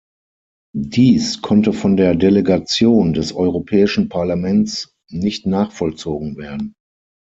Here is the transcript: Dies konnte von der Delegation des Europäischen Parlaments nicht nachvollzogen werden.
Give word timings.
Dies 0.75 1.43
konnte 1.43 1.73
von 1.73 1.95
der 1.95 2.15
Delegation 2.15 3.13
des 3.13 3.33
Europäischen 3.33 4.09
Parlaments 4.09 4.95
nicht 5.11 5.45
nachvollzogen 5.45 6.37
werden. 6.37 6.73